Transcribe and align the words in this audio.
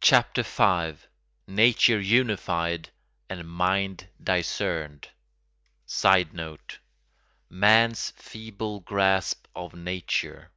CHAPTER 0.00 0.42
V—NATURE 0.42 2.00
UNIFIED 2.00 2.88
AND 3.28 3.46
MIND 3.46 4.08
DISCERNED 4.22 5.08
[Sidenote: 5.84 6.78
Man's 7.50 8.12
feeble 8.12 8.80
grasp 8.80 9.46
of 9.54 9.74
nature. 9.74 10.50